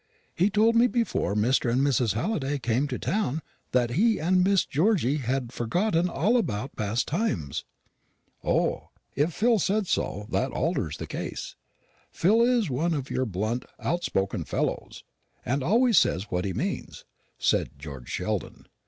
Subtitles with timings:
[0.33, 1.71] He told me before Mr.
[1.71, 2.13] and Mrs.
[2.15, 7.65] Halliday came to town that he and Miss Georgy had forgotten all about past times."
[8.43, 11.55] "O, if Phil said so, that alters the case.
[12.09, 15.03] Phil is one of your blunt outspoken fellows,
[15.45, 17.05] and always says what he means,"
[17.37, 18.65] said George Sheldon.